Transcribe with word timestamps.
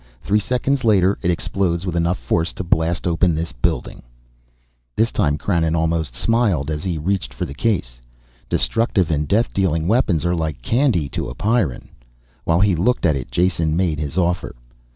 Three 0.19 0.39
seconds 0.39 0.83
later 0.83 1.19
it 1.21 1.29
explodes 1.29 1.85
with 1.85 1.95
enough 1.95 2.17
force 2.17 2.53
to 2.53 2.63
blast 2.63 3.05
open 3.05 3.35
this 3.35 3.51
building." 3.51 4.01
This 4.95 5.11
time 5.11 5.37
Krannon 5.37 5.75
almost 5.75 6.15
smiled 6.15 6.71
as 6.71 6.83
he 6.83 6.97
reached 6.97 7.31
for 7.35 7.45
the 7.45 7.53
case. 7.53 8.01
Destructive 8.49 9.11
and 9.11 9.27
death 9.27 9.53
dealing 9.53 9.87
weapons 9.87 10.25
are 10.25 10.35
like 10.35 10.63
candy 10.63 11.07
to 11.09 11.29
a 11.29 11.35
Pyrran. 11.35 11.89
While 12.45 12.61
he 12.61 12.75
looked 12.75 13.05
at 13.05 13.15
it 13.15 13.29
Jason 13.29 13.75
made 13.77 13.99
his 13.99 14.17
offer. 14.17 14.55